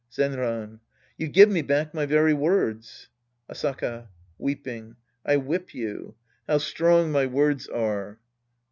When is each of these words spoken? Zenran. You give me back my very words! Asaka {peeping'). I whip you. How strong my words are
Zenran. 0.11 0.79
You 1.15 1.27
give 1.27 1.51
me 1.51 1.61
back 1.61 1.93
my 1.93 2.07
very 2.07 2.33
words! 2.33 3.07
Asaka 3.47 4.07
{peeping'). 4.43 4.95
I 5.23 5.37
whip 5.37 5.75
you. 5.75 6.15
How 6.47 6.57
strong 6.57 7.11
my 7.11 7.27
words 7.27 7.67
are 7.67 8.17